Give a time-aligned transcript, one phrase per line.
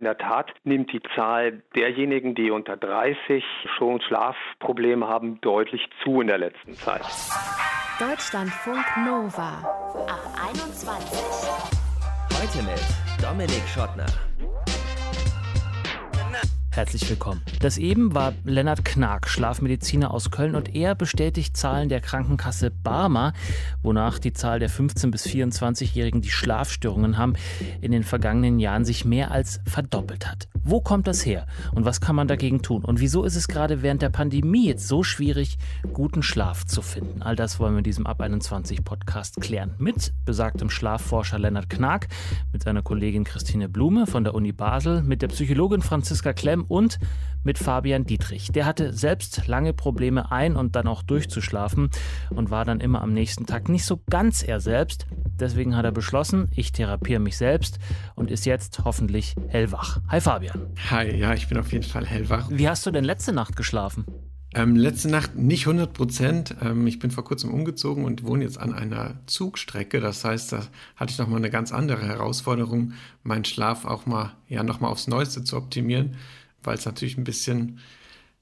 [0.00, 3.42] In der Tat nimmt die Zahl derjenigen, die unter 30
[3.76, 7.02] schon Schlafprobleme haben, deutlich zu in der letzten Zeit.
[7.98, 9.58] Deutschlandfunk Nova
[10.06, 11.18] ab 21.
[12.30, 12.80] Heute mit
[13.20, 14.06] Dominik Schottner.
[16.78, 17.42] Herzlich willkommen.
[17.58, 23.32] Das eben war Lennart Knag, Schlafmediziner aus Köln, und er bestätigt Zahlen der Krankenkasse Barmer,
[23.82, 27.32] wonach die Zahl der 15- bis 24-Jährigen, die Schlafstörungen haben,
[27.80, 30.46] in den vergangenen Jahren sich mehr als verdoppelt hat.
[30.62, 32.84] Wo kommt das her und was kann man dagegen tun?
[32.84, 35.58] Und wieso ist es gerade während der Pandemie jetzt so schwierig,
[35.92, 37.22] guten Schlaf zu finden?
[37.22, 39.74] All das wollen wir in diesem Ab 21 Podcast klären.
[39.78, 42.06] Mit besagtem Schlafforscher Lennart Knag,
[42.52, 46.98] mit seiner Kollegin Christine Blume von der Uni Basel, mit der Psychologin Franziska Klemm und
[47.44, 48.52] mit Fabian Dietrich.
[48.52, 51.90] Der hatte selbst lange Probleme ein- und dann auch durchzuschlafen
[52.30, 55.06] und war dann immer am nächsten Tag nicht so ganz er selbst.
[55.40, 57.78] Deswegen hat er beschlossen, ich therapiere mich selbst
[58.14, 60.00] und ist jetzt hoffentlich hellwach.
[60.08, 60.66] Hi Fabian.
[60.90, 62.48] Hi, ja, ich bin auf jeden Fall hellwach.
[62.50, 64.04] Wie hast du denn letzte Nacht geschlafen?
[64.54, 66.56] Ähm, letzte Nacht nicht 100 Prozent.
[66.62, 70.00] Ähm, ich bin vor kurzem umgezogen und wohne jetzt an einer Zugstrecke.
[70.00, 70.62] Das heißt, da
[70.96, 75.44] hatte ich nochmal eine ganz andere Herausforderung, meinen Schlaf auch mal, ja, nochmal aufs Neueste
[75.44, 76.16] zu optimieren
[76.62, 77.78] weil es natürlich ein bisschen,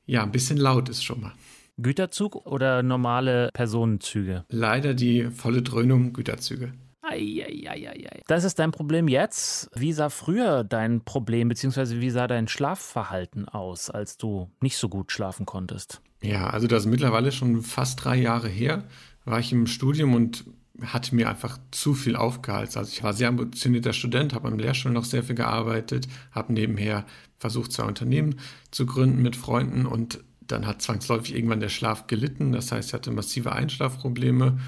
[0.06, 1.32] ja, ein bisschen laut ist schon mal.
[1.78, 4.44] Güterzug oder normale Personenzüge?
[4.48, 6.72] Leider die volle Dröhnung Güterzüge.
[7.02, 8.22] Eieieiei.
[8.26, 9.70] Das ist dein Problem jetzt.
[9.74, 14.88] Wie sah früher dein Problem, beziehungsweise wie sah dein Schlafverhalten aus, als du nicht so
[14.88, 16.00] gut schlafen konntest?
[16.22, 18.84] Ja, also das ist mittlerweile schon fast drei Jahre her.
[19.24, 20.44] War ich im Studium und
[20.84, 22.78] hatte mir einfach zu viel aufgehalten.
[22.78, 27.06] Also ich war sehr ambitionierter Student, habe am Lehrstuhl noch sehr viel gearbeitet, habe nebenher
[27.38, 28.36] versucht, zwei Unternehmen
[28.70, 32.52] zu gründen mit Freunden und dann hat zwangsläufig irgendwann der Schlaf gelitten.
[32.52, 34.58] Das heißt, ich hatte massive Einschlafprobleme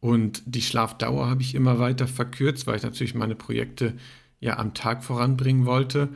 [0.00, 3.94] und die Schlafdauer habe ich immer weiter verkürzt, weil ich natürlich meine Projekte
[4.38, 6.10] ja am Tag voranbringen wollte.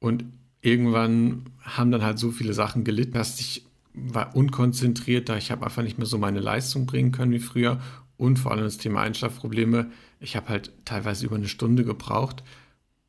[0.00, 0.24] Und
[0.60, 5.64] irgendwann haben dann halt so viele Sachen gelitten, dass ich war unkonzentriert, da ich habe
[5.64, 7.80] einfach nicht mehr so meine Leistung bringen können wie früher
[8.20, 9.90] und vor allem das Thema Einschlafprobleme.
[10.20, 12.44] Ich habe halt teilweise über eine Stunde gebraucht.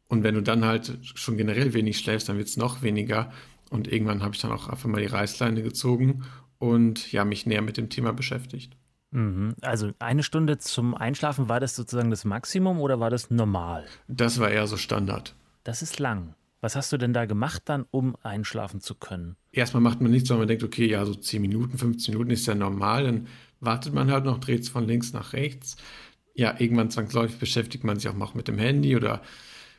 [0.07, 3.29] Und wenn du dann halt schon generell wenig schläfst, dann wird es noch weniger.
[3.69, 6.23] Und irgendwann habe ich dann auch einfach mal die Reißleine gezogen
[6.59, 8.77] und ja, mich näher mit dem Thema beschäftigt.
[9.11, 9.55] Mhm.
[9.59, 13.85] Also eine Stunde zum Einschlafen, war das sozusagen das Maximum oder war das normal?
[14.07, 15.35] Das war eher so Standard.
[15.65, 16.35] Das ist lang.
[16.61, 19.35] Was hast du denn da gemacht dann, um einschlafen zu können?
[19.51, 22.45] Erstmal macht man nichts, sondern man denkt, okay, ja, so 10 Minuten, 15 Minuten ist
[22.45, 23.03] ja normal.
[23.03, 23.27] Dann
[23.61, 25.77] wartet man halt noch, dreht es von links nach rechts.
[26.33, 29.21] Ja, irgendwann zwangsläufig beschäftigt man sich auch noch mit dem Handy oder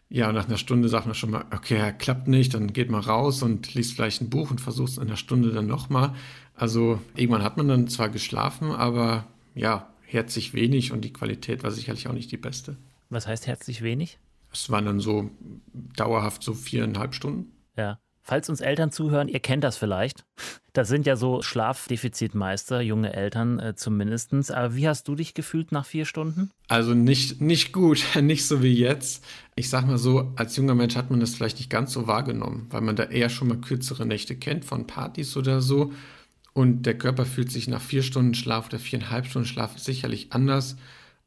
[0.08, 3.42] ja, nach einer Stunde sagt man schon mal, okay, klappt nicht, dann geht man raus
[3.42, 6.14] und liest vielleicht ein Buch und versucht es in einer Stunde dann nochmal.
[6.54, 11.70] Also irgendwann hat man dann zwar geschlafen, aber ja, herzlich wenig und die Qualität war
[11.70, 12.76] sicherlich auch nicht die beste.
[13.08, 14.18] Was heißt herzlich wenig?
[14.52, 15.30] Es waren dann so
[15.72, 17.50] dauerhaft so viereinhalb Stunden.
[17.76, 17.98] Ja.
[18.24, 20.24] Falls uns Eltern zuhören, ihr kennt das vielleicht.
[20.72, 24.52] Das sind ja so Schlafdefizitmeister, junge Eltern äh, zumindest.
[24.52, 26.50] Aber wie hast du dich gefühlt nach vier Stunden?
[26.68, 29.24] Also nicht, nicht gut, nicht so wie jetzt.
[29.56, 32.66] Ich sag mal so, als junger Mensch hat man das vielleicht nicht ganz so wahrgenommen,
[32.70, 35.92] weil man da eher schon mal kürzere Nächte kennt von Partys oder so.
[36.54, 40.76] Und der Körper fühlt sich nach vier Stunden Schlaf oder viereinhalb Stunden Schlaf sicherlich anders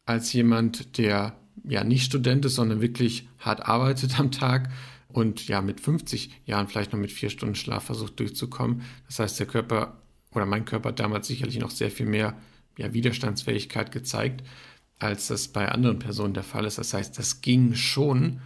[0.05, 4.69] als jemand, der ja nicht Student ist, sondern wirklich hart arbeitet am Tag
[5.15, 8.81] und ja mit 50 Jahren vielleicht noch mit vier Stunden Schlaf versucht durchzukommen.
[9.07, 10.01] Das heißt, der Körper
[10.33, 12.37] oder mein Körper hat damals sicherlich noch sehr viel mehr
[12.77, 14.43] ja, Widerstandsfähigkeit gezeigt,
[14.99, 16.77] als das bei anderen Personen der Fall ist.
[16.77, 18.41] Das heißt, das ging schon,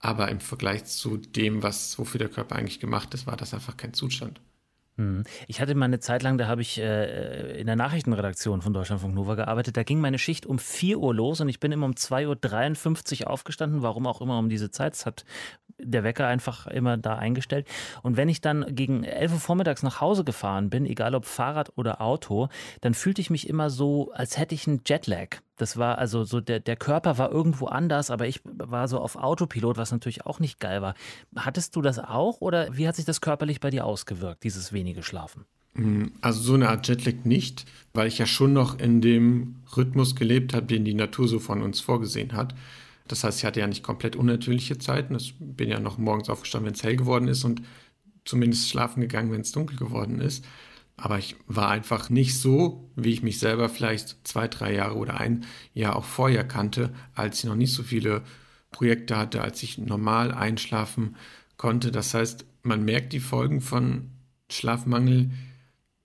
[0.00, 3.76] aber im Vergleich zu dem, was wofür der Körper eigentlich gemacht ist, war das einfach
[3.76, 4.40] kein Zustand.
[4.96, 5.22] Hm.
[5.46, 9.14] Ich hatte mal eine Zeit lang, da habe ich äh, in der Nachrichtenredaktion von Deutschlandfunk
[9.14, 9.76] Nova gearbeitet.
[9.76, 13.30] Da ging meine Schicht um 4 Uhr los und ich bin immer um 2.53 Uhr
[13.30, 14.94] aufgestanden, warum auch immer um diese Zeit.
[14.94, 15.24] Es hat
[15.82, 17.66] der Wecker einfach immer da eingestellt.
[18.02, 21.72] Und wenn ich dann gegen 11 Uhr vormittags nach Hause gefahren bin, egal ob Fahrrad
[21.76, 22.48] oder Auto,
[22.80, 25.38] dann fühlte ich mich immer so, als hätte ich einen Jetlag.
[25.56, 29.16] Das war also so, der, der Körper war irgendwo anders, aber ich war so auf
[29.16, 30.94] Autopilot, was natürlich auch nicht geil war.
[31.36, 35.02] Hattest du das auch oder wie hat sich das körperlich bei dir ausgewirkt, dieses wenige
[35.02, 35.44] Schlafen?
[35.74, 40.16] Hm, also so eine Art Jetlag nicht, weil ich ja schon noch in dem Rhythmus
[40.16, 42.54] gelebt habe, den die Natur so von uns vorgesehen hat.
[43.10, 45.16] Das heißt, ich hatte ja nicht komplett unnatürliche Zeiten.
[45.16, 47.62] Ich bin ja noch morgens aufgestanden, wenn es hell geworden ist und
[48.24, 50.44] zumindest schlafen gegangen, wenn es dunkel geworden ist.
[50.96, 55.18] Aber ich war einfach nicht so, wie ich mich selber vielleicht zwei, drei Jahre oder
[55.18, 58.22] ein Jahr auch vorher kannte, als ich noch nicht so viele
[58.70, 61.16] Projekte hatte, als ich normal einschlafen
[61.56, 61.90] konnte.
[61.90, 64.10] Das heißt, man merkt die Folgen von
[64.50, 65.30] Schlafmangel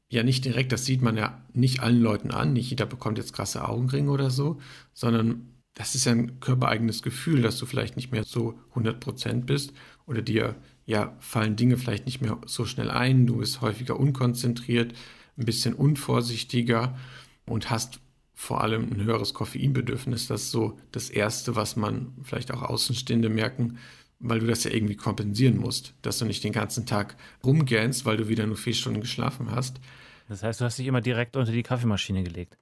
[0.10, 0.72] ja nicht direkt.
[0.72, 2.54] Das sieht man ja nicht allen Leuten an.
[2.54, 4.60] Nicht jeder bekommt jetzt krasse Augenringe oder so,
[4.94, 9.46] sondern das ist ja ein körpereigenes Gefühl, dass du vielleicht nicht mehr so 100 Prozent
[9.46, 9.74] bist.
[10.08, 10.56] oder dir
[10.86, 14.94] ja fallen Dinge vielleicht nicht mehr so schnell ein, du bist häufiger unkonzentriert,
[15.38, 16.98] ein bisschen unvorsichtiger
[17.46, 18.00] und hast
[18.36, 20.28] vor allem ein höheres Koffeinbedürfnis.
[20.28, 23.80] Das ist so das Erste, was man vielleicht auch Außenstehende merken,
[24.20, 28.18] weil du das ja irgendwie kompensieren musst, dass du nicht den ganzen Tag rumgähnst, weil
[28.18, 29.80] du wieder nur vier Stunden geschlafen hast.
[30.28, 32.58] Das heißt, du hast dich immer direkt unter die Kaffeemaschine gelegt.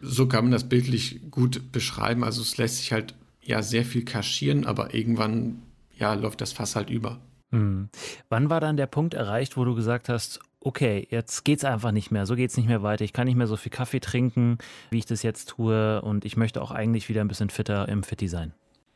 [0.00, 2.24] So kann man das bildlich gut beschreiben.
[2.24, 5.62] Also es lässt sich halt ja sehr viel kaschieren, aber irgendwann
[5.96, 7.20] ja läuft das Fass halt über.
[7.50, 7.88] Hm.
[8.28, 12.10] Wann war dann der Punkt erreicht, wo du gesagt hast, okay, jetzt geht's einfach nicht
[12.10, 13.04] mehr, so geht's nicht mehr weiter.
[13.04, 14.58] Ich kann nicht mehr so viel Kaffee trinken,
[14.90, 18.02] wie ich das jetzt tue und ich möchte auch eigentlich wieder ein bisschen fitter im
[18.02, 18.52] Fitti sein.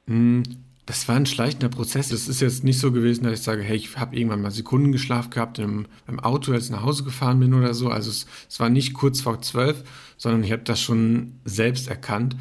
[0.07, 0.43] Hm,
[0.87, 2.11] das war ein schleichender Prozess.
[2.11, 4.91] Es ist jetzt nicht so gewesen, dass ich sage, hey, ich habe irgendwann mal Sekunden
[4.91, 7.89] geschlafen gehabt im, im, Auto, als ich nach Hause gefahren bin oder so.
[7.89, 9.85] Also es, es war nicht kurz vor zwölf,
[10.17, 12.37] sondern ich habe das schon selbst erkannt,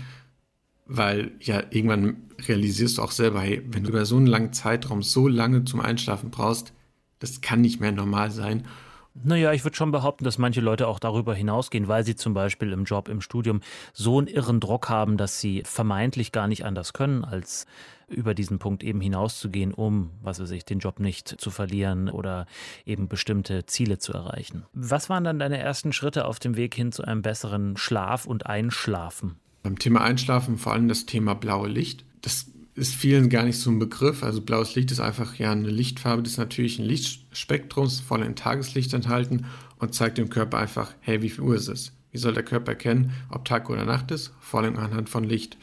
[0.88, 2.18] weil ja irgendwann
[2.48, 5.80] realisierst du auch selber, hey, wenn du über so einen langen Zeitraum so lange zum
[5.80, 6.74] Einschlafen brauchst,
[7.20, 8.66] das kann nicht mehr normal sein.
[9.13, 12.72] Naja, ich würde schon behaupten, dass manche Leute auch darüber hinausgehen, weil sie zum Beispiel
[12.72, 13.62] im Job, im Studium
[13.94, 17.66] so einen irren Druck haben, dass sie vermeintlich gar nicht anders können, als
[18.08, 22.46] über diesen Punkt eben hinauszugehen, um, was weiß ich, den Job nicht zu verlieren oder
[22.86, 24.66] eben bestimmte Ziele zu erreichen.
[24.74, 28.46] Was waren dann deine ersten Schritte auf dem Weg hin zu einem besseren Schlaf und
[28.46, 29.40] Einschlafen?
[29.64, 32.06] Beim Thema Einschlafen vor allem das Thema blaue Licht.
[32.22, 34.23] Das ist vielen gar nicht so ein Begriff.
[34.23, 39.45] Also blaues Licht ist einfach ja eine Lichtfarbe des natürlichen Lichtspektrums, voll in Tageslicht enthalten
[39.77, 41.94] und zeigt dem Körper einfach, hey, wie viel Uhr ist es?
[42.12, 44.33] Wie soll der Körper erkennen, ob Tag oder Nacht ist?
[44.39, 45.57] Vor allem anhand von Licht.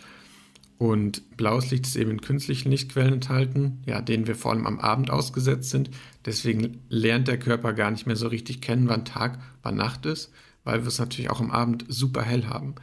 [0.79, 4.79] Und blaues Licht ist eben in künstlichen Lichtquellen enthalten, ja, denen wir vor allem am
[4.79, 5.91] Abend ausgesetzt sind.
[6.25, 10.31] Deswegen lernt der Körper gar nicht mehr so richtig kennen, wann Tag, wann Nacht ist,
[10.63, 12.77] weil wir es natürlich auch am Abend super hell haben.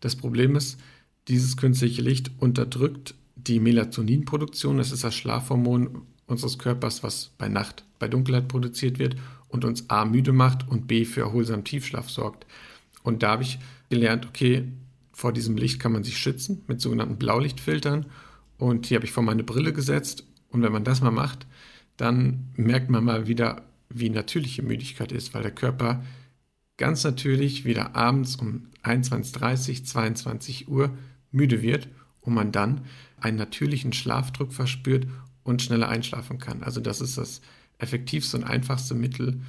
[0.00, 0.80] Das Problem ist,
[1.28, 7.84] dieses künstliche Licht unterdrückt die Melatoninproduktion, das ist das Schlafhormon unseres Körpers, was bei Nacht,
[7.98, 9.16] bei Dunkelheit produziert wird
[9.48, 12.46] und uns A müde macht und B für erholsamen Tiefschlaf sorgt.
[13.02, 13.58] Und da habe ich
[13.90, 14.68] gelernt, okay,
[15.12, 18.06] vor diesem Licht kann man sich schützen mit sogenannten Blaulichtfiltern
[18.58, 21.46] und die habe ich vor meine Brille gesetzt und wenn man das mal macht,
[21.96, 26.02] dann merkt man mal wieder, wie natürliche Müdigkeit ist, weil der Körper
[26.78, 30.90] ganz natürlich wieder abends um 21.30, 22 Uhr
[31.30, 31.88] müde wird
[32.20, 32.82] und man dann
[33.22, 35.06] einen natürlichen Schlafdruck verspürt
[35.42, 36.62] und schneller einschlafen kann.
[36.62, 37.40] Also das ist das
[37.78, 39.40] effektivste und einfachste Mittel,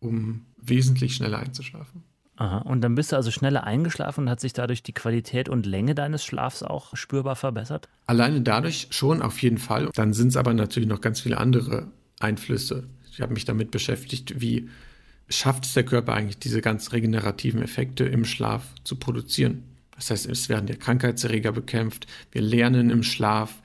[0.00, 2.02] um wesentlich schneller einzuschlafen.
[2.36, 5.66] Aha, und dann bist du also schneller eingeschlafen und hat sich dadurch die Qualität und
[5.66, 7.88] Länge deines Schlafs auch spürbar verbessert?
[8.06, 9.90] Alleine dadurch schon auf jeden Fall.
[9.94, 11.88] Dann sind es aber natürlich noch ganz viele andere
[12.20, 12.84] Einflüsse.
[13.10, 14.68] Ich habe mich damit beschäftigt, wie
[15.28, 19.64] schafft es der Körper eigentlich, diese ganz regenerativen Effekte im Schlaf zu produzieren.
[19.98, 23.60] Das heißt, es werden ja Krankheitserreger bekämpft, wir lernen im Schlaf,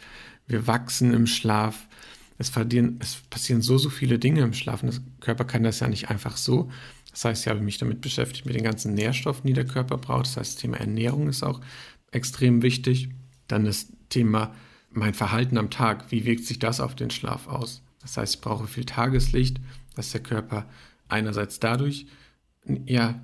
[0.48, 1.88] wir wachsen im Schlaf.
[2.40, 2.52] Es,
[3.00, 6.10] es passieren so, so viele Dinge im Schlaf und der Körper kann das ja nicht
[6.10, 6.72] einfach so.
[7.12, 10.26] Das heißt, ich habe mich damit beschäftigt, mit den ganzen Nährstoffen, die der Körper braucht.
[10.26, 11.62] Das heißt, das Thema Ernährung ist auch
[12.12, 13.10] extrem wichtig.
[13.48, 14.56] Dann das Thema
[14.90, 16.12] mein Verhalten am Tag.
[16.12, 17.84] Wie wirkt sich das auf den Schlaf aus?
[18.02, 19.62] Das heißt, ich brauche viel Tageslicht,
[19.96, 20.68] dass der Körper
[21.08, 22.08] einerseits dadurch
[22.86, 23.22] ja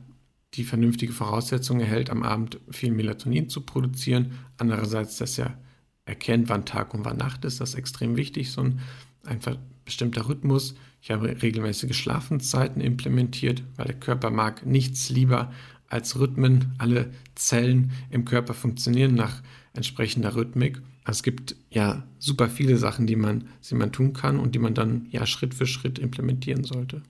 [0.56, 4.32] die vernünftige Voraussetzung erhält, am Abend viel Melatonin zu produzieren.
[4.58, 5.58] Andererseits, dass er
[6.06, 7.62] erkennt, wann Tag und wann Nacht ist.
[7.62, 8.80] Das ist extrem wichtig, so ein,
[9.26, 9.40] ein
[9.86, 10.76] bestimmter Rhythmus.
[11.02, 15.54] Ich habe regelmäßige Schlafenszeiten implementiert, weil der Körper mag nichts lieber
[15.88, 16.74] als Rhythmen.
[16.78, 19.42] Alle Zellen im Körper funktionieren nach
[19.74, 20.82] entsprechender Rhythmik.
[21.06, 24.74] Es gibt ja super viele Sachen, die man, die man tun kann und die man
[24.74, 27.02] dann ja Schritt für Schritt implementieren sollte.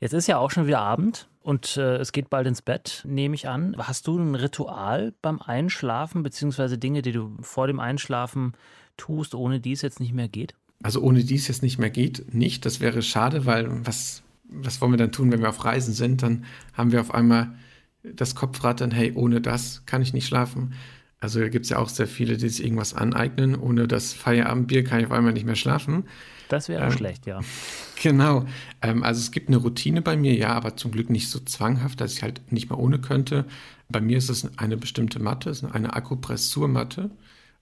[0.00, 3.34] Jetzt ist ja auch schon wieder Abend und äh, es geht bald ins Bett, nehme
[3.34, 3.76] ich an.
[3.78, 8.52] Hast du ein Ritual beim Einschlafen, beziehungsweise Dinge, die du vor dem Einschlafen
[8.96, 10.54] tust, ohne die es jetzt nicht mehr geht?
[10.82, 12.66] Also ohne die es jetzt nicht mehr geht, nicht.
[12.66, 16.22] Das wäre schade, weil was, was wollen wir dann tun, wenn wir auf Reisen sind?
[16.22, 17.54] Dann haben wir auf einmal
[18.02, 20.74] das Kopfrattern, hey, ohne das kann ich nicht schlafen.
[21.20, 23.54] Also gibt es ja auch sehr viele, die sich irgendwas aneignen.
[23.54, 26.04] Ohne das Feierabendbier kann ich auf einmal nicht mehr schlafen.
[26.48, 27.40] Das wäre ähm, schlecht, ja.
[28.02, 28.44] Genau.
[28.82, 32.00] Ähm, also es gibt eine Routine bei mir, ja, aber zum Glück nicht so zwanghaft,
[32.00, 33.46] dass ich halt nicht mehr ohne könnte.
[33.88, 37.10] Bei mir ist es eine bestimmte Matte, es ist eine Akupressurmatte,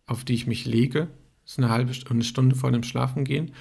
[0.06, 1.08] auf die ich mich lege.
[1.44, 3.52] Das ist eine halbe eine Stunde vor dem Schlafengehen.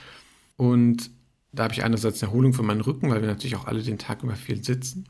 [0.55, 1.11] Und
[1.51, 3.97] da habe ich einerseits eine Erholung für meinen Rücken, weil wir natürlich auch alle den
[3.97, 5.05] Tag über viel sitzen.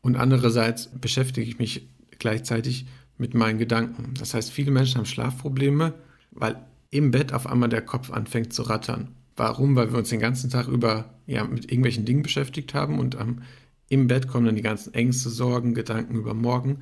[0.00, 1.88] Und andererseits beschäftige ich mich
[2.18, 2.86] gleichzeitig
[3.16, 4.14] mit meinen Gedanken.
[4.18, 5.94] Das heißt, viele Menschen haben Schlafprobleme,
[6.30, 9.14] weil im Bett auf einmal der Kopf anfängt zu rattern.
[9.38, 9.76] Warum?
[9.76, 13.42] Weil wir uns den ganzen Tag über ja, mit irgendwelchen Dingen beschäftigt haben und ähm,
[13.88, 16.80] im Bett kommen dann die ganzen Ängste, Sorgen, Gedanken über morgen.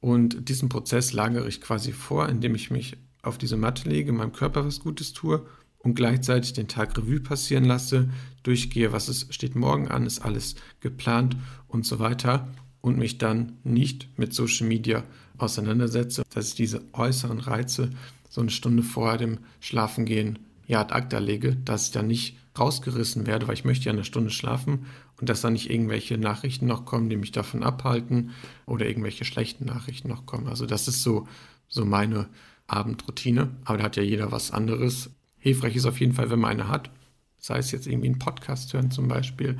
[0.00, 4.32] Und diesen Prozess lagere ich quasi vor, indem ich mich auf diese Matte lege, meinem
[4.32, 5.46] Körper was Gutes tue
[5.78, 8.08] und gleichzeitig den Tag Revue passieren lasse,
[8.42, 11.36] durchgehe, was es steht morgen an, ist alles geplant
[11.68, 12.48] und so weiter
[12.80, 15.04] und mich dann nicht mit Social Media
[15.38, 17.90] auseinandersetze, dass ich diese äußeren Reize
[18.28, 23.26] so eine Stunde vor dem Schlafengehen ja ad acta lege, dass ich dann nicht rausgerissen
[23.26, 24.86] werde, weil ich möchte ja eine Stunde schlafen
[25.18, 28.30] und dass dann nicht irgendwelche Nachrichten noch kommen, die mich davon abhalten
[28.66, 30.48] oder irgendwelche schlechten Nachrichten noch kommen.
[30.48, 31.26] Also das ist so,
[31.68, 32.28] so meine
[32.66, 35.10] Abendroutine, aber da hat ja jeder was anderes.
[35.38, 36.90] Hilfreich ist auf jeden Fall, wenn man eine hat,
[37.38, 39.58] sei es jetzt irgendwie ein Podcast hören zum Beispiel,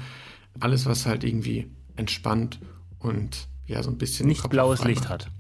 [0.61, 1.67] alles, was halt irgendwie
[1.97, 2.61] entspannt
[2.99, 5.31] und ja so ein bisschen nicht blaues Licht hat.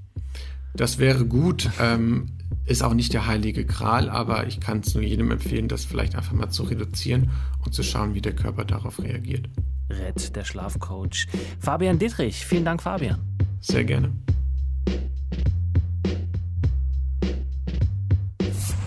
[0.74, 1.70] Das wäre gut.
[1.80, 2.26] Ähm,
[2.64, 6.14] ist auch nicht der heilige Gral, aber ich kann es nur jedem empfehlen, das vielleicht
[6.14, 7.30] einfach mal zu reduzieren
[7.64, 9.48] und zu schauen, wie der Körper darauf reagiert.
[9.90, 11.26] Red, der Schlafcoach.
[11.58, 13.18] Fabian Dietrich, vielen Dank, Fabian.
[13.60, 14.12] Sehr gerne.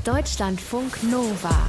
[0.04, 1.68] Deutschlandfunk Nova.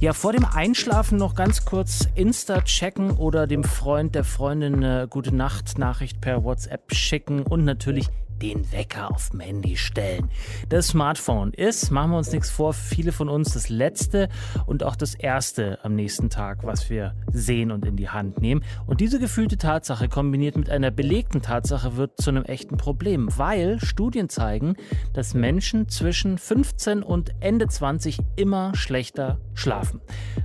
[0.00, 5.08] Ja, vor dem Einschlafen noch ganz kurz Insta checken oder dem Freund, der Freundin eine
[5.08, 8.08] gute Nacht-Nachricht per WhatsApp schicken und natürlich
[8.42, 10.30] den Wecker auf dem Handy stellen.
[10.68, 14.28] Das Smartphone ist, machen wir uns nichts vor, viele von uns das letzte
[14.66, 18.64] und auch das erste am nächsten Tag, was wir sehen und in die Hand nehmen.
[18.86, 23.80] Und diese gefühlte Tatsache kombiniert mit einer belegten Tatsache wird zu einem echten Problem, weil
[23.80, 24.76] Studien zeigen,
[25.12, 30.00] dass Menschen zwischen 15 und Ende 20 immer schlechter schlafen.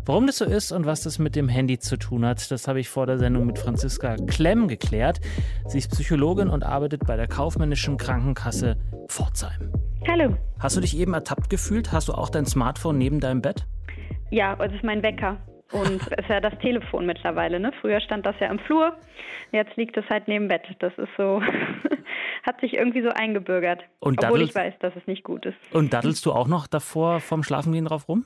[0.06, 2.80] Warum das so ist und was das mit dem Handy zu tun hat, das habe
[2.80, 5.22] ich vor der Sendung mit Franziska Klemm geklärt.
[5.68, 8.78] Sie ist Psychologin und arbeitet bei der kaufmännischen Bayerischen Krankenkasse
[9.10, 9.74] Pforzheim.
[10.08, 10.38] Hallo.
[10.58, 11.92] Hast du dich eben ertappt gefühlt?
[11.92, 13.66] Hast du auch dein Smartphone neben deinem Bett?
[14.32, 15.36] Ja, das ist mein Wecker.
[15.74, 17.60] Und es ist ja das Telefon mittlerweile.
[17.60, 17.74] Ne?
[17.82, 18.96] Früher stand das ja im Flur,
[19.52, 20.62] jetzt liegt es halt neben Bett.
[20.80, 21.42] Das ist so,
[22.44, 23.84] hat sich irgendwie so eingebürgert.
[24.00, 25.58] Und obwohl ich weiß, dass es nicht gut ist.
[25.74, 28.26] Und daddelst du auch noch davor vom Schlafengehen drauf rum?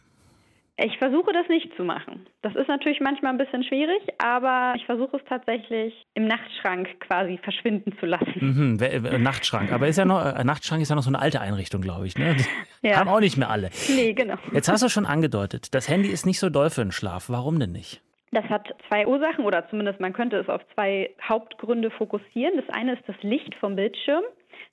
[0.80, 2.28] Ich versuche das nicht zu machen.
[2.44, 7.40] Das ist natürlich manchmal ein bisschen schwierig, aber ich versuche es tatsächlich im Nachtschrank quasi
[7.42, 8.34] verschwinden zu lassen.
[8.40, 9.72] Mhm, äh, Nachtschrank.
[9.72, 12.18] Aber ist ja noch, äh, Nachtschrank ist ja noch so eine alte Einrichtung, glaube ich.
[12.18, 12.38] Ne?
[12.84, 12.98] Ja.
[12.98, 13.72] Haben auch nicht mehr alle.
[13.90, 14.36] Nee, genau.
[14.54, 17.26] Jetzt hast du schon angedeutet, das Handy ist nicht so doll für den Schlaf.
[17.28, 18.02] Warum denn nicht?
[18.32, 22.54] Das hat zwei Ursachen oder zumindest man könnte es auf zwei Hauptgründe fokussieren.
[22.56, 24.24] Das eine ist das Licht vom Bildschirm.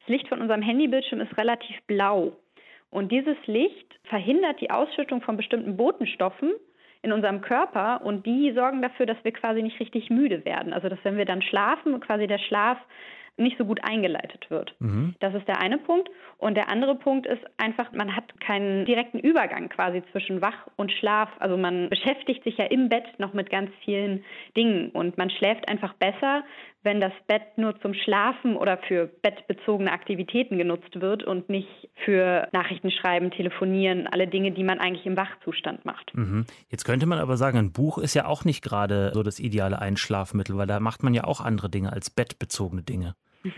[0.00, 2.32] Das Licht von unserem Handybildschirm ist relativ blau.
[2.94, 6.52] Und dieses Licht verhindert die Ausschüttung von bestimmten Botenstoffen
[7.02, 10.72] in unserem Körper und die sorgen dafür, dass wir quasi nicht richtig müde werden.
[10.72, 12.78] Also dass wenn wir dann schlafen, quasi der Schlaf
[13.36, 14.76] nicht so gut eingeleitet wird.
[14.78, 15.16] Mhm.
[15.18, 16.08] Das ist der eine Punkt.
[16.38, 20.92] Und der andere Punkt ist einfach, man hat keinen direkten Übergang quasi zwischen Wach und
[20.92, 21.30] Schlaf.
[21.40, 24.24] Also man beschäftigt sich ja im Bett noch mit ganz vielen
[24.56, 26.44] Dingen und man schläft einfach besser,
[26.84, 31.68] wenn das Bett nur zum Schlafen oder für bettbezogene Aktivitäten genutzt wird und nicht
[32.04, 36.14] für Nachrichtenschreiben, Telefonieren, alle Dinge, die man eigentlich im Wachzustand macht.
[36.14, 36.44] Mhm.
[36.68, 39.80] Jetzt könnte man aber sagen, ein Buch ist ja auch nicht gerade so das ideale
[39.80, 43.14] Einschlafmittel, weil da macht man ja auch andere Dinge als bettbezogene Dinge.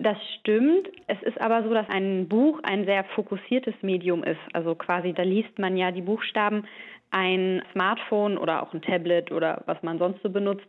[0.00, 0.88] Das stimmt.
[1.08, 4.38] Es ist aber so, dass ein Buch ein sehr fokussiertes Medium ist.
[4.52, 6.66] Also quasi, da liest man ja die Buchstaben.
[7.10, 10.66] Ein Smartphone oder auch ein Tablet oder was man sonst so benutzt,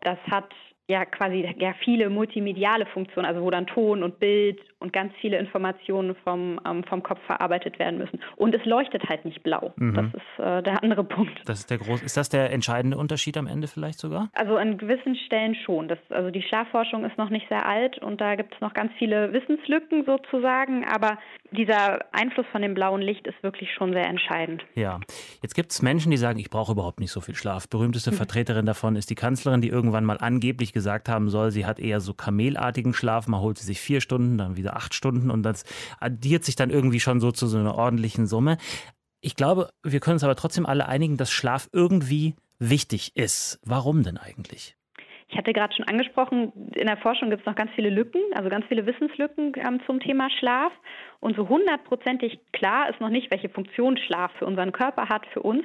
[0.00, 0.54] das hat
[0.88, 5.38] ja quasi ja viele multimediale Funktionen, also wo dann Ton und Bild und ganz viele
[5.38, 8.20] Informationen vom, ähm, vom Kopf verarbeitet werden müssen.
[8.36, 9.72] Und es leuchtet halt nicht blau.
[9.76, 9.94] Mhm.
[9.94, 11.40] Das ist äh, der andere Punkt.
[11.46, 12.02] Das ist der groß.
[12.02, 14.28] Ist das der entscheidende Unterschied am Ende vielleicht sogar?
[14.34, 15.88] Also an gewissen Stellen schon.
[15.88, 18.92] Das, also die Schlafforschung ist noch nicht sehr alt und da gibt es noch ganz
[18.98, 21.18] viele Wissenslücken sozusagen, aber
[21.52, 24.64] dieser Einfluss von dem blauen Licht ist wirklich schon sehr entscheidend.
[24.74, 25.00] Ja,
[25.42, 27.68] jetzt gibt es Menschen, die sagen, ich brauche überhaupt nicht so viel Schlaf.
[27.68, 28.16] Berühmteste mhm.
[28.16, 32.00] Vertreterin davon ist die Kanzlerin, die irgendwann mal angeblich gesagt haben soll, sie hat eher
[32.00, 33.28] so kamelartigen Schlaf.
[33.28, 35.64] Man holt sie sich vier Stunden, dann wieder acht Stunden und das
[36.00, 38.58] addiert sich dann irgendwie schon so zu so einer ordentlichen Summe.
[39.20, 43.60] Ich glaube, wir können uns aber trotzdem alle einigen, dass Schlaf irgendwie wichtig ist.
[43.64, 44.76] Warum denn eigentlich?
[45.32, 48.50] Ich hatte gerade schon angesprochen, in der Forschung gibt es noch ganz viele Lücken, also
[48.50, 50.72] ganz viele Wissenslücken ähm, zum Thema Schlaf.
[51.20, 55.40] Und so hundertprozentig klar ist noch nicht, welche Funktion Schlaf für unseren Körper hat, für
[55.40, 55.64] uns.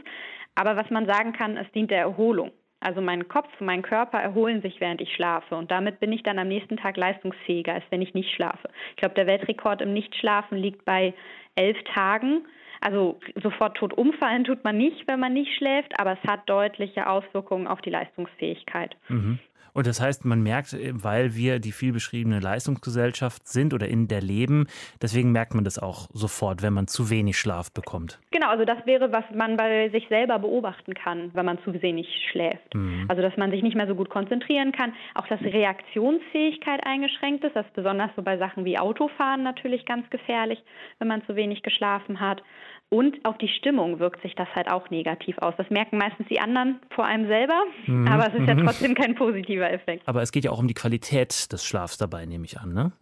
[0.56, 2.52] Aber was man sagen kann, es dient der Erholung.
[2.80, 5.56] Also mein Kopf mein Körper erholen sich, während ich schlafe.
[5.56, 8.70] Und damit bin ich dann am nächsten Tag leistungsfähiger, als wenn ich nicht schlafe.
[8.92, 11.14] Ich glaube, der Weltrekord im Nichtschlafen liegt bei
[11.56, 12.46] elf Tagen.
[12.80, 17.10] Also sofort tot umfallen tut man nicht, wenn man nicht schläft, aber es hat deutliche
[17.10, 18.96] Auswirkungen auf die Leistungsfähigkeit.
[19.08, 19.40] Mhm.
[19.78, 24.08] Und das heißt, man merkt, äh, weil wir die viel beschriebene Leistungsgesellschaft sind oder in
[24.08, 24.66] der leben,
[25.04, 28.20] deswegen merkt man das auch sofort, wenn man zu wenig Schlaf bekommt.
[28.32, 32.08] Genau, also das wäre, was man bei sich selber beobachten kann, wenn man zu wenig
[32.32, 32.74] schläft.
[32.74, 33.06] Mhm.
[33.08, 37.56] Also dass man sich nicht mehr so gut konzentrieren kann, auch dass Reaktionsfähigkeit eingeschränkt ist,
[37.56, 40.58] das ist besonders so bei Sachen wie Autofahren natürlich ganz gefährlich,
[40.98, 42.42] wenn man zu wenig geschlafen hat.
[42.90, 45.54] Und auf die Stimmung wirkt sich das halt auch negativ aus.
[45.58, 48.08] Das merken meistens die anderen vor allem selber, mhm.
[48.08, 50.08] aber es ist ja trotzdem kein positiver Effekt.
[50.08, 52.94] Aber es geht ja auch um die Qualität des Schlafs dabei, nehme ich an, ne?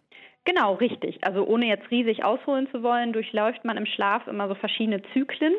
[0.44, 1.24] Genau, richtig.
[1.24, 5.52] Also ohne jetzt riesig ausholen zu wollen, durchläuft man im Schlaf immer so verschiedene Zyklen.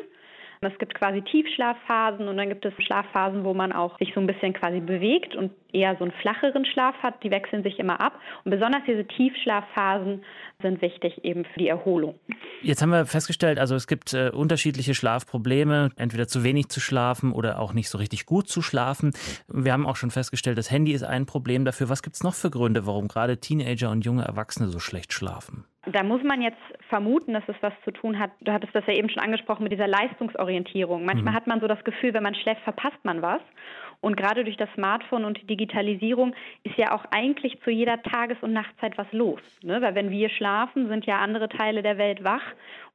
[0.60, 4.26] Es gibt quasi Tiefschlafphasen und dann gibt es Schlafphasen, wo man auch sich so ein
[4.26, 7.22] bisschen quasi bewegt und eher so einen flacheren Schlaf hat.
[7.22, 8.18] Die wechseln sich immer ab.
[8.44, 10.24] Und besonders diese Tiefschlafphasen
[10.62, 12.18] sind wichtig eben für die Erholung.
[12.62, 17.32] Jetzt haben wir festgestellt, also es gibt äh, unterschiedliche Schlafprobleme, entweder zu wenig zu schlafen
[17.32, 19.12] oder auch nicht so richtig gut zu schlafen.
[19.46, 21.88] Wir haben auch schon festgestellt, das Handy ist ein Problem dafür.
[21.88, 25.64] Was gibt es noch für Gründe, warum gerade Teenager und junge Erwachsene so schlecht schlafen?
[25.92, 28.30] Da muss man jetzt vermuten, dass es was zu tun hat.
[28.40, 31.04] Du hattest das ja eben schon angesprochen mit dieser Leistungsorientierung.
[31.04, 31.36] Manchmal mhm.
[31.36, 33.40] hat man so das Gefühl, wenn man schläft, verpasst man was.
[34.00, 38.38] Und gerade durch das Smartphone und die Digitalisierung ist ja auch eigentlich zu jeder Tages-
[38.42, 39.40] und Nachtzeit was los.
[39.62, 39.82] Ne?
[39.82, 42.42] Weil wenn wir schlafen, sind ja andere Teile der Welt wach.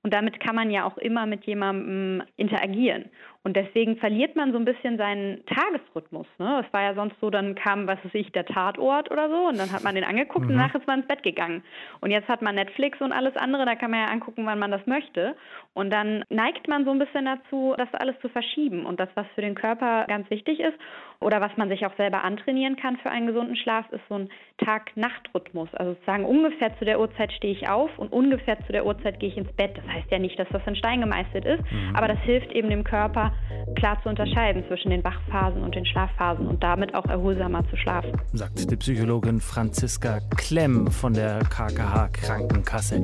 [0.03, 3.05] Und damit kann man ja auch immer mit jemandem interagieren.
[3.45, 6.27] Und deswegen verliert man so ein bisschen seinen Tagesrhythmus.
[6.39, 6.63] Ne?
[6.65, 9.57] Es war ja sonst so, dann kam, was weiß ich, der Tatort oder so und
[9.57, 10.51] dann hat man den angeguckt mhm.
[10.51, 11.61] und nachher ist man ins Bett gegangen.
[11.99, 14.71] Und jetzt hat man Netflix und alles andere, da kann man ja angucken, wann man
[14.71, 15.35] das möchte.
[15.73, 18.85] Und dann neigt man so ein bisschen dazu, das alles zu verschieben.
[18.85, 20.77] Und das, was für den Körper ganz wichtig ist
[21.23, 24.29] oder was man sich auch selber antrainieren kann für einen gesunden Schlaf, ist so ein
[24.63, 25.69] Tag-Nacht-Rhythmus.
[25.73, 29.29] Also sozusagen ungefähr zu der Uhrzeit stehe ich auf und ungefähr zu der Uhrzeit gehe
[29.29, 29.77] ich ins Bett.
[29.77, 31.95] Das heißt ja nicht, dass das in Stein gemeißelt ist, mhm.
[31.95, 33.33] aber das hilft eben dem Körper,
[33.75, 38.11] klar zu unterscheiden zwischen den Wachphasen und den Schlafphasen und damit auch erholsamer zu schlafen.
[38.33, 43.03] Sagt die Psychologin Franziska Klemm von der KKH Krankenkasse.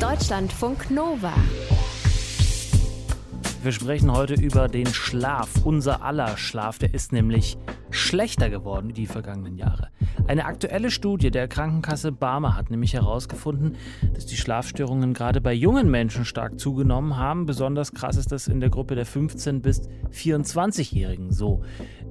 [0.00, 1.32] Deutschlandfunk Nova.
[3.62, 6.80] Wir sprechen heute über den Schlaf, unser aller Schlaf.
[6.80, 7.56] Der ist nämlich
[7.90, 9.90] schlechter geworden die vergangenen Jahre.
[10.26, 13.76] Eine aktuelle Studie der Krankenkasse Barmer hat nämlich herausgefunden,
[14.14, 17.46] dass die Schlafstörungen gerade bei jungen Menschen stark zugenommen haben.
[17.46, 21.62] Besonders krass ist das in der Gruppe der 15- bis 24-Jährigen, so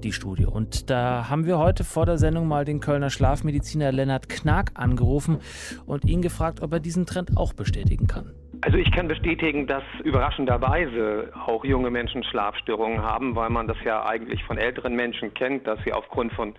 [0.03, 0.45] die Studie.
[0.45, 5.39] Und da haben wir heute vor der Sendung mal den Kölner Schlafmediziner Lennart Knack angerufen
[5.85, 8.31] und ihn gefragt, ob er diesen Trend auch bestätigen kann.
[8.63, 14.05] Also ich kann bestätigen, dass überraschenderweise auch junge Menschen Schlafstörungen haben, weil man das ja
[14.05, 16.53] eigentlich von älteren Menschen kennt, dass sie aufgrund von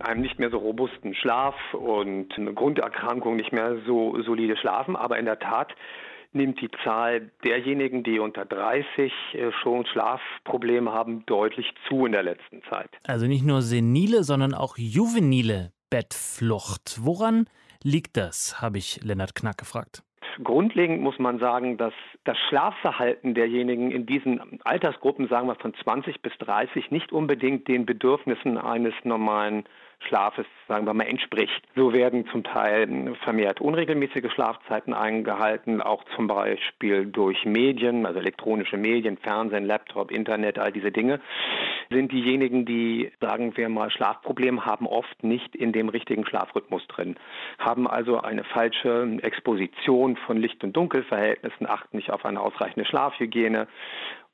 [0.00, 4.96] einem nicht mehr so robusten Schlaf und eine Grunderkrankung nicht mehr so solide schlafen.
[4.96, 5.74] Aber in der Tat
[6.32, 12.22] nimmt die Zahl derjenigen, die unter 30 äh, schon Schlafprobleme haben, deutlich zu in der
[12.22, 12.90] letzten Zeit.
[13.06, 17.00] Also nicht nur senile, sondern auch juvenile Bettflucht.
[17.02, 17.46] Woran
[17.82, 20.03] liegt das, habe ich Lennart Knack gefragt.
[20.42, 21.94] Grundlegend muss man sagen, dass
[22.24, 27.86] das Schlafverhalten derjenigen in diesen Altersgruppen, sagen wir von 20 bis 30, nicht unbedingt den
[27.86, 29.64] Bedürfnissen eines normalen
[30.06, 31.62] Schlafes, sagen wir mal, entspricht.
[31.74, 38.76] So werden zum Teil vermehrt unregelmäßige Schlafzeiten eingehalten, auch zum Beispiel durch Medien, also elektronische
[38.76, 41.20] Medien, Fernsehen, Laptop, Internet, all diese Dinge,
[41.90, 47.16] sind diejenigen, die, sagen wir mal, Schlafprobleme haben, oft nicht in dem richtigen Schlafrhythmus drin,
[47.58, 53.68] haben also eine falsche Exposition von Licht- und Dunkelverhältnissen, achten nicht auf eine ausreichende Schlafhygiene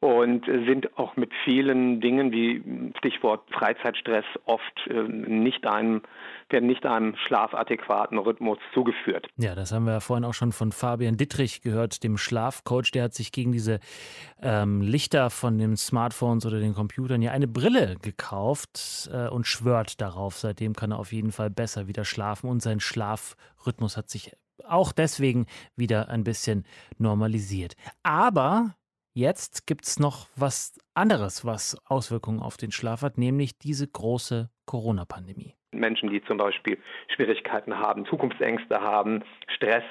[0.01, 6.01] und sind auch mit vielen Dingen wie Stichwort Freizeitstress oft äh, nicht einem,
[6.49, 9.29] werden nicht einem schlafatäquaten Rhythmus zugeführt.
[9.37, 12.93] Ja, das haben wir vorhin auch schon von Fabian Dittrich gehört, dem Schlafcoach.
[12.95, 13.79] Der hat sich gegen diese
[14.41, 20.01] ähm, Lichter von den Smartphones oder den Computern ja eine Brille gekauft äh, und schwört
[20.01, 20.39] darauf.
[20.39, 24.33] Seitdem kann er auf jeden Fall besser wieder schlafen und sein Schlafrhythmus hat sich
[24.67, 26.65] auch deswegen wieder ein bisschen
[26.99, 27.75] normalisiert.
[28.03, 28.75] Aber
[29.13, 34.51] Jetzt gibt es noch was anderes, was Auswirkungen auf den Schlaf hat, nämlich diese große
[34.67, 35.57] Corona-Pandemie.
[35.73, 36.79] Menschen, die zum Beispiel
[37.15, 39.25] Schwierigkeiten haben, Zukunftsängste haben,
[39.57, 39.83] Stress,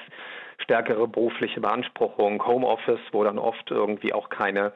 [0.58, 4.72] stärkere berufliche Beanspruchung, Homeoffice, wo dann oft irgendwie auch keine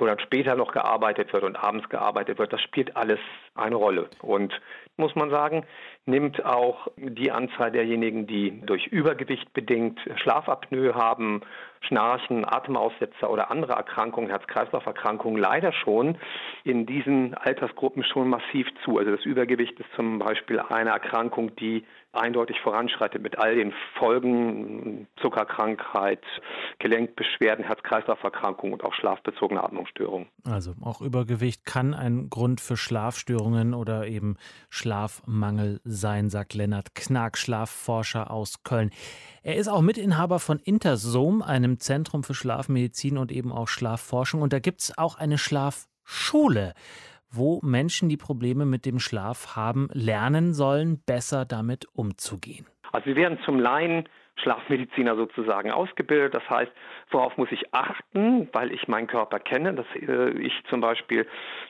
[0.00, 3.18] wo dann später noch gearbeitet wird und abends gearbeitet wird, das spielt alles
[3.54, 4.08] eine Rolle.
[4.22, 4.58] Und
[4.96, 5.64] muss man sagen,
[6.06, 11.42] nimmt auch die Anzahl derjenigen, die durch Übergewicht bedingt Schlafapnoe haben,
[11.80, 16.18] Schnarchen, Atemaussetzer oder andere Erkrankungen, Herz-Kreislauf-Erkrankungen leider schon
[16.64, 18.98] in diesen Altersgruppen schon massiv zu.
[18.98, 25.08] Also das Übergewicht ist zum Beispiel eine Erkrankung, die eindeutig voranschreitet mit all den Folgen,
[25.20, 26.22] Zuckerkrankheit,
[26.78, 30.28] Gelenkbeschwerden, Herz-Kreislauf-Erkrankungen und auch schlafbezogene Atmungsstörungen.
[30.44, 34.36] Also auch Übergewicht kann ein Grund für Schlafstörungen oder eben
[34.70, 38.90] Schlafmangel sein, sagt Lennart Knack, Schlafforscher aus Köln.
[39.42, 44.42] Er ist auch Mitinhaber von Intersom, einem Zentrum für Schlafmedizin und eben auch Schlafforschung.
[44.42, 46.74] Und da gibt es auch eine Schlafschule
[47.30, 52.66] wo Menschen, die Probleme mit dem Schlaf haben, lernen sollen, besser damit umzugehen.
[52.92, 54.08] Also wir werden zum Laien
[54.42, 56.34] Schlafmediziner sozusagen ausgebildet.
[56.34, 56.70] Das heißt,
[57.10, 61.26] worauf muss ich achten, weil ich meinen Körper kenne, dass äh, ich zum Beispiel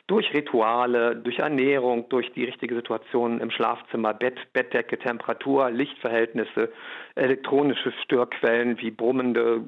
[0.07, 6.71] durch Rituale, durch Ernährung, durch die richtige Situation im Schlafzimmer, Bett, Bettdecke, Temperatur, Lichtverhältnisse,
[7.19, 9.61] elektronische Störquellen wie brummende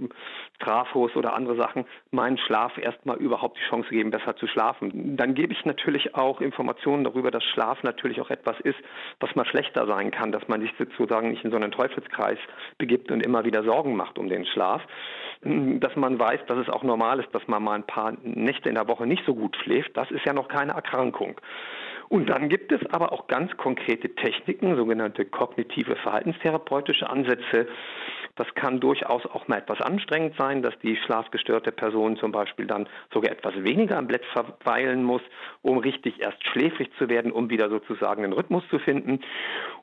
[0.59, 5.17] Trafos oder andere Sachen, meinen Schlaf erstmal überhaupt die Chance geben, besser zu schlafen.
[5.17, 8.77] Dann gebe ich natürlich auch Informationen darüber, dass Schlaf natürlich auch etwas ist,
[9.19, 12.37] was mal schlechter sein kann, dass man sich sozusagen nicht in so einen Teufelskreis
[12.77, 14.81] begibt und immer wieder Sorgen macht um den Schlaf.
[15.43, 18.75] Dass man weiß, dass es auch normal ist, dass man mal ein paar Nächte in
[18.75, 21.41] der Woche nicht so gut schläft, das ist ja noch keine Erkrankung.
[22.11, 27.69] Und dann gibt es aber auch ganz konkrete Techniken, sogenannte kognitive verhaltenstherapeutische Ansätze.
[28.35, 32.89] Das kann durchaus auch mal etwas anstrengend sein, dass die schlafgestörte Person zum Beispiel dann
[33.13, 35.21] sogar etwas weniger am Bett verweilen muss,
[35.61, 39.21] um richtig erst schläfrig zu werden, um wieder sozusagen einen Rhythmus zu finden.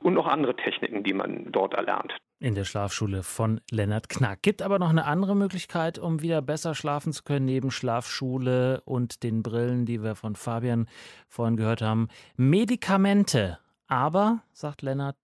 [0.01, 4.43] Und noch andere Techniken, die man dort erlernt in der Schlafschule von Lennart Knack.
[4.43, 9.23] Gibt aber noch eine andere Möglichkeit, um wieder besser schlafen zu können, neben Schlafschule und
[9.23, 10.89] den Brillen, die wir von Fabian
[11.29, 12.09] vorhin gehört haben.
[12.37, 13.59] Medikamente.
[13.89, 15.17] Aber, sagt Lennart,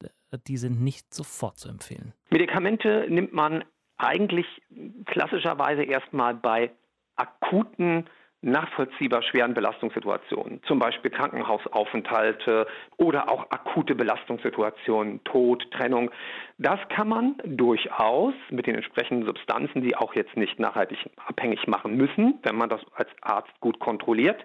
[0.47, 2.15] die sind nicht sofort zu empfehlen.
[2.31, 3.65] Medikamente nimmt man
[3.99, 4.47] eigentlich
[5.07, 6.71] klassischerweise erstmal bei
[7.17, 8.07] akuten
[8.45, 16.11] nachvollziehbar schweren Belastungssituationen, zum Beispiel Krankenhausaufenthalte oder auch akute Belastungssituationen, Tod, Trennung.
[16.59, 21.97] Das kann man durchaus mit den entsprechenden Substanzen, die auch jetzt nicht nachhaltig abhängig machen
[21.97, 24.45] müssen, wenn man das als Arzt gut kontrolliert,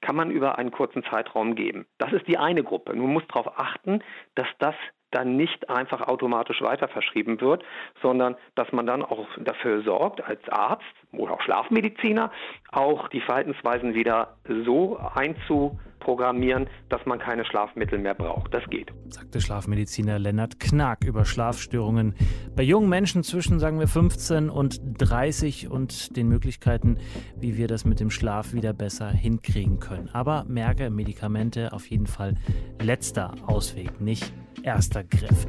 [0.00, 1.86] kann man über einen kurzen Zeitraum geben.
[1.98, 2.96] Das ist die eine Gruppe.
[2.96, 4.02] Nun muss darauf achten,
[4.34, 4.74] dass das
[5.10, 7.62] dann nicht einfach automatisch weiter verschrieben wird,
[8.02, 12.30] sondern dass man dann auch dafür sorgt, als Arzt oder auch Schlafmediziner,
[12.72, 18.52] auch die Verhaltensweisen wieder so einzuprogrammieren, dass man keine Schlafmittel mehr braucht.
[18.52, 18.92] Das geht.
[19.08, 22.14] Sagte Schlafmediziner Lennart Knack über Schlafstörungen
[22.54, 26.98] bei jungen Menschen zwischen, sagen wir, 15 und 30 und den Möglichkeiten,
[27.36, 30.10] wie wir das mit dem Schlaf wieder besser hinkriegen können.
[30.12, 32.34] Aber merke, Medikamente auf jeden Fall
[32.80, 35.46] letzter Ausweg, nicht erster Griff.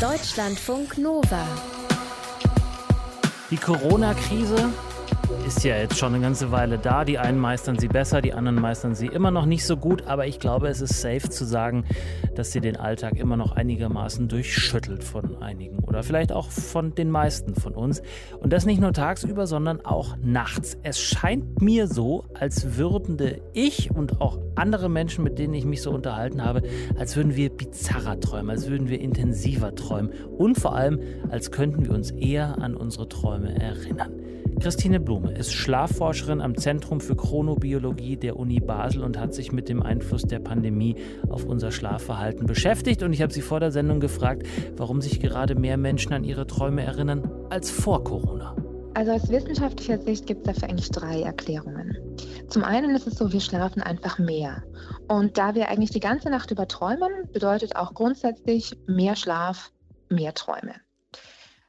[0.00, 1.46] Deutschlandfunk Nova.
[3.50, 4.70] Die Corona-Krise
[5.46, 7.04] ist ja jetzt schon eine ganze Weile da.
[7.04, 10.06] Die einen meistern sie besser, die anderen meistern sie immer noch nicht so gut.
[10.06, 11.84] Aber ich glaube, es ist safe zu sagen,
[12.34, 17.10] dass sie den Alltag immer noch einigermaßen durchschüttelt von einigen oder vielleicht auch von den
[17.10, 18.02] meisten von uns.
[18.40, 20.78] Und das nicht nur tagsüber, sondern auch nachts.
[20.82, 23.18] Es scheint mir so, als würden
[23.52, 26.62] ich und auch andere Menschen, mit denen ich mich so unterhalten habe,
[26.98, 31.84] als würden wir bizarrer träumen, als würden wir intensiver träumen und vor allem, als könnten
[31.84, 34.23] wir uns eher an unsere Träume erinnern.
[34.60, 39.68] Christine Blume ist Schlafforscherin am Zentrum für Chronobiologie der Uni Basel und hat sich mit
[39.68, 40.96] dem Einfluss der Pandemie
[41.28, 43.02] auf unser Schlafverhalten beschäftigt.
[43.02, 46.46] Und ich habe sie vor der Sendung gefragt, warum sich gerade mehr Menschen an ihre
[46.46, 48.56] Träume erinnern als vor Corona.
[48.94, 51.98] Also aus wissenschaftlicher Sicht gibt es dafür eigentlich drei Erklärungen.
[52.48, 54.62] Zum einen ist es so, wir schlafen einfach mehr.
[55.08, 59.72] Und da wir eigentlich die ganze Nacht über träumen, bedeutet auch grundsätzlich mehr Schlaf,
[60.08, 60.74] mehr Träume.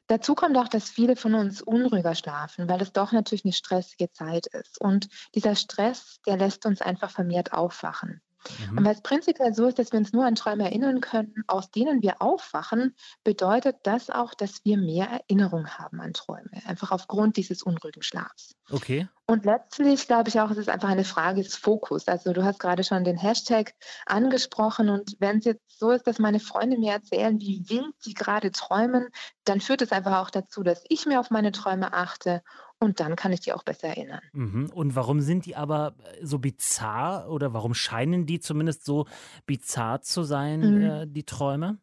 [0.07, 4.11] Dazu kommt auch, dass viele von uns unruhiger schlafen, weil es doch natürlich eine stressige
[4.11, 4.79] Zeit ist.
[4.79, 8.21] Und dieser Stress, der lässt uns einfach vermehrt aufwachen.
[8.71, 8.77] Mhm.
[8.77, 11.71] Und weil es prinzipiell so ist, dass wir uns nur an Träume erinnern können, aus
[11.71, 17.37] denen wir aufwachen, bedeutet das auch, dass wir mehr Erinnerung haben an Träume, einfach aufgrund
[17.37, 18.55] dieses unruhigen Schlafs.
[18.71, 19.07] Okay.
[19.27, 22.07] Und letztlich glaube ich auch, es ist einfach eine Frage des Fokus.
[22.07, 23.73] Also du hast gerade schon den Hashtag
[24.05, 28.13] angesprochen und wenn es jetzt so ist, dass meine Freunde mir erzählen, wie wild sie
[28.13, 29.09] gerade träumen,
[29.43, 32.43] dann führt es einfach auch dazu, dass ich mir auf meine Träume achte
[32.79, 34.21] und dann kann ich die auch besser erinnern.
[34.33, 34.69] Mhm.
[34.73, 39.05] Und warum sind die aber äh, so bizarr oder warum scheinen die zumindest so
[39.45, 40.81] bizarr zu sein, mhm.
[40.83, 41.79] äh, die Träume?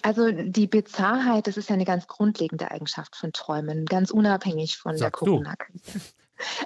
[0.00, 4.96] Also die Bizarrheit, das ist ja eine ganz grundlegende Eigenschaft von Träumen, ganz unabhängig von
[4.96, 6.00] Sag der Corona-Krise.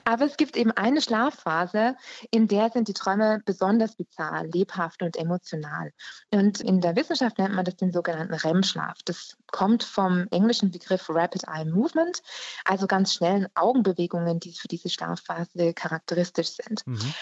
[0.05, 1.97] Aber es gibt eben eine Schlafphase,
[2.31, 5.93] in der sind die Träume besonders bizarr, lebhaft und emotional.
[6.31, 8.99] Und in der Wissenschaft nennt man das den sogenannten REM-Schlaf.
[9.05, 12.23] Das kommt vom englischen Begriff Rapid Eye Movement,
[12.65, 16.87] also ganz schnellen Augenbewegungen, die für diese Schlafphase charakteristisch sind.
[16.87, 17.15] Mhm.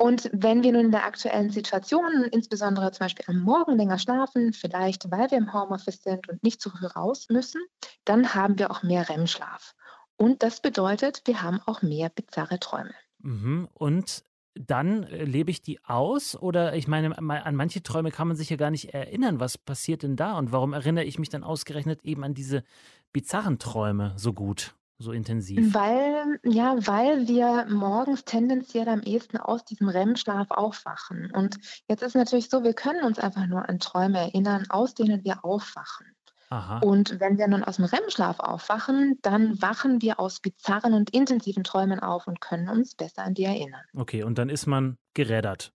[0.00, 4.52] Und wenn wir nun in der aktuellen Situation, insbesondere zum Beispiel am Morgen länger schlafen,
[4.52, 7.60] vielleicht weil wir im Homeoffice sind und nicht so früh raus müssen,
[8.04, 9.74] dann haben wir auch mehr REM-Schlaf.
[10.18, 12.92] Und das bedeutet, wir haben auch mehr bizarre Träume.
[13.20, 13.68] Mhm.
[13.72, 16.36] Und dann äh, lebe ich die aus?
[16.36, 19.40] Oder ich meine, an manche Träume kann man sich ja gar nicht erinnern.
[19.40, 20.36] Was passiert denn da?
[20.36, 22.64] Und warum erinnere ich mich dann ausgerechnet eben an diese
[23.12, 24.74] bizarren Träume so gut?
[25.00, 25.74] so intensiv?
[25.74, 31.30] Weil, ja, weil wir morgens tendenziell am ehesten aus diesem REM-Schlaf aufwachen.
[31.32, 35.22] Und jetzt ist natürlich so, wir können uns einfach nur an Träume erinnern, aus denen
[35.24, 36.06] wir aufwachen.
[36.50, 36.78] Aha.
[36.78, 41.64] Und wenn wir nun aus dem REM-Schlaf aufwachen, dann wachen wir aus bizarren und intensiven
[41.64, 43.82] Träumen auf und können uns besser an die erinnern.
[43.94, 45.72] Okay, und dann ist man gerädert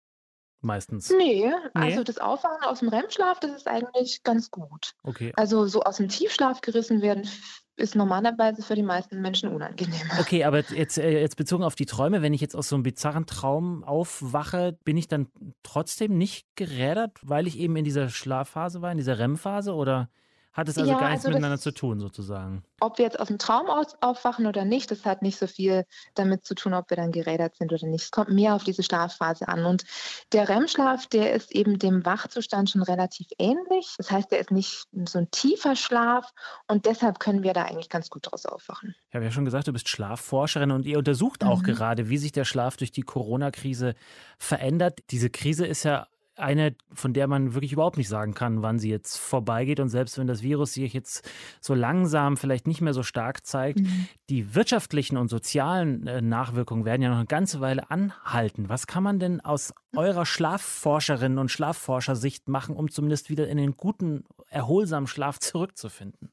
[0.64, 1.10] meistens.
[1.10, 4.94] Nee, nee, also das Aufwachen aus dem REM-Schlaf, das ist eigentlich ganz gut.
[5.04, 5.34] Okay.
[5.36, 7.28] Also so aus dem Tiefschlaf gerissen werden,
[7.76, 9.94] ist normalerweise für die meisten Menschen unangenehm.
[10.20, 12.84] Okay, aber jetzt, äh, jetzt bezogen auf die Träume, wenn ich jetzt aus so einem
[12.84, 15.28] bizarren Traum aufwache, bin ich dann
[15.64, 20.10] trotzdem nicht gerädert, weil ich eben in dieser Schlafphase war, in dieser REM-Phase oder?
[20.54, 22.64] Hat es also ja, gar nichts also miteinander zu tun, sozusagen.
[22.80, 23.68] Ob wir jetzt aus dem Traum
[24.02, 27.56] aufwachen oder nicht, das hat nicht so viel damit zu tun, ob wir dann gerädert
[27.56, 28.04] sind oder nicht.
[28.04, 29.66] Es kommt mehr auf diese Schlafphase an.
[29.66, 29.84] Und
[30.32, 33.96] der REM-Schlaf, der ist eben dem Wachzustand schon relativ ähnlich.
[33.98, 36.32] Das heißt, der ist nicht so ein tiefer Schlaf
[36.68, 38.94] und deshalb können wir da eigentlich ganz gut draus aufwachen.
[39.10, 41.66] Ich habe ja schon gesagt, du bist Schlafforscherin und ihr untersucht auch mhm.
[41.66, 43.96] gerade, wie sich der Schlaf durch die Corona-Krise
[44.38, 45.00] verändert.
[45.10, 48.90] Diese Krise ist ja eine, von der man wirklich überhaupt nicht sagen kann, wann sie
[48.90, 49.80] jetzt vorbeigeht.
[49.80, 51.30] Und selbst wenn das Virus sich jetzt
[51.62, 54.08] so langsam vielleicht nicht mehr so stark zeigt, mhm.
[54.30, 58.68] die wirtschaftlichen und sozialen äh, Nachwirkungen werden ja noch eine ganze Weile anhalten.
[58.70, 63.78] Was kann man denn aus eurer Schlafforscherin und Schlafforschersicht machen, um zumindest wieder in den
[63.78, 66.33] guten, erholsamen Schlaf zurückzufinden?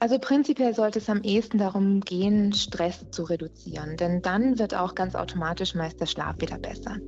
[0.00, 4.94] Also prinzipiell sollte es am ehesten darum gehen, Stress zu reduzieren, denn dann wird auch
[4.94, 6.98] ganz automatisch meist der Schlaf wieder besser.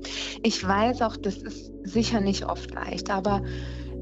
[0.42, 3.42] Ich weiß auch, das ist sicher nicht oft leicht, aber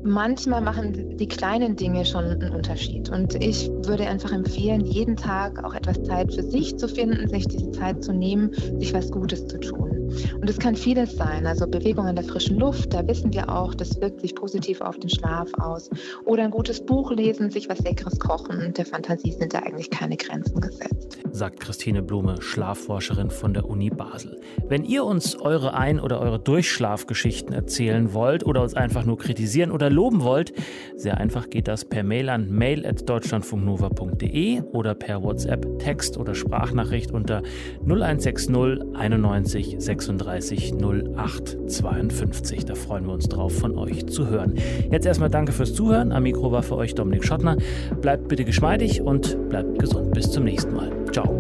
[0.03, 3.11] manchmal machen die kleinen Dinge schon einen Unterschied.
[3.11, 7.47] Und ich würde einfach empfehlen, jeden Tag auch etwas Zeit für sich zu finden, sich
[7.47, 9.99] diese Zeit zu nehmen, sich was Gutes zu tun.
[10.41, 13.75] Und es kann vieles sein, also Bewegung an der frischen Luft, da wissen wir auch,
[13.75, 15.91] das wirkt sich positiv auf den Schlaf aus.
[16.25, 18.73] Oder ein gutes Buch lesen, sich was Leckeres kochen.
[18.75, 21.19] Der Fantasie sind da eigentlich keine Grenzen gesetzt.
[21.33, 24.41] Sagt Christine Blume, Schlafforscherin von der Uni Basel.
[24.69, 29.71] Wenn ihr uns eure Ein- oder eure Durchschlafgeschichten erzählen wollt oder uns einfach nur kritisieren
[29.71, 30.53] oder loben wollt,
[30.97, 37.43] sehr einfach geht das per Mail an mail.deutschlandfunknova.de oder per WhatsApp, Text oder Sprachnachricht unter
[37.83, 38.49] 0160
[38.95, 42.65] 91 36 08 52.
[42.65, 44.55] Da freuen wir uns drauf, von euch zu hören.
[44.91, 46.13] Jetzt erstmal danke fürs Zuhören.
[46.13, 47.57] Am Mikro war für euch Dominik Schottner.
[48.01, 50.13] Bleibt bitte geschmeidig und bleibt gesund.
[50.13, 50.98] Bis zum nächsten Mal.
[51.19, 51.35] Ciao.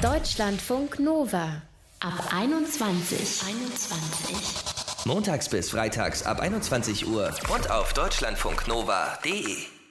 [0.00, 1.62] Deutschlandfunk Nova
[2.00, 3.42] ab 21.
[3.46, 4.36] 21.
[5.04, 9.81] Montags bis freitags ab 21 Uhr und auf deutschlandfunknova.de.